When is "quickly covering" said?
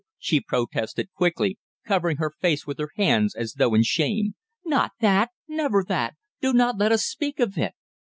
1.13-2.17